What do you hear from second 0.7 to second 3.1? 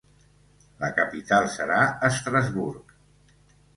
La capital serà Estrasburg.